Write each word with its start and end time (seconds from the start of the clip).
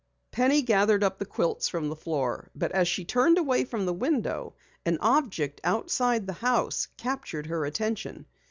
Penny 0.31 0.63
gathered 0.63 1.03
up 1.03 1.19
the 1.19 1.27
quilts 1.27 1.67
from 1.69 1.87
the 1.87 1.95
floor. 1.95 2.49
But 2.55 2.71
as 2.71 2.87
she 2.87 3.05
turned 3.05 3.37
away 3.37 3.63
from 3.65 3.85
the 3.85 3.93
window, 3.93 4.55
an 4.83 4.97
object 4.99 5.61
outside 5.63 6.25
the 6.25 6.33
house 6.41 6.87
captured 6.97 7.45
her 7.45 7.65
attention. 7.67 8.25